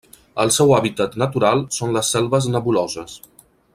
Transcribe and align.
El 0.43 0.51
seu 0.55 0.71
hàbitat 0.77 1.17
natural 1.23 1.61
són 1.77 1.93
les 1.99 2.09
selves 2.17 2.49
nebuloses. 2.57 3.19